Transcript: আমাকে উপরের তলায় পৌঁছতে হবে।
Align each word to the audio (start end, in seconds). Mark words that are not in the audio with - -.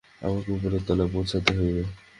আমাকে 0.21 0.49
উপরের 0.57 0.81
তলায় 0.87 1.11
পৌঁছতে 1.13 1.51
হবে। 1.57 1.81